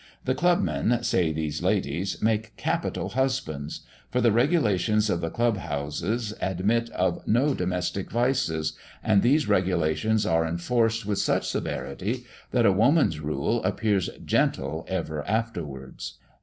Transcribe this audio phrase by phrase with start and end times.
[0.25, 5.57] The club men, say these ladies, make capital husbands; for the regulations of the club
[5.57, 12.65] houses admit of no domestic vices, and these regulations are enforced with such severity, that
[12.65, 16.17] a woman's rule appears gentle ever afterwards.